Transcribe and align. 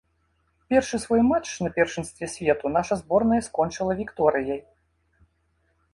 Першы 0.73 0.99
свой 1.03 1.21
матч 1.31 1.47
на 1.65 1.69
першынстве 1.77 2.31
свету 2.37 2.73
наша 2.77 2.99
зборная 3.03 3.41
скончыла 3.49 3.91
вікторыяй. 4.03 4.59